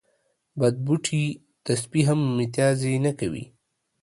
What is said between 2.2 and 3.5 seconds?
متازې نه کوی